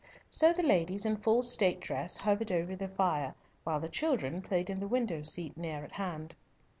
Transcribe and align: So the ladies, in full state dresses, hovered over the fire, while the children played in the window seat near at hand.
So 0.31 0.51
the 0.51 0.63
ladies, 0.63 1.05
in 1.05 1.17
full 1.17 1.43
state 1.43 1.79
dresses, 1.79 2.21
hovered 2.23 2.51
over 2.51 2.75
the 2.75 2.87
fire, 2.87 3.35
while 3.63 3.79
the 3.79 3.87
children 3.87 4.41
played 4.41 4.67
in 4.67 4.79
the 4.79 4.87
window 4.87 5.21
seat 5.21 5.55
near 5.55 5.83
at 5.83 5.91
hand. 5.91 6.33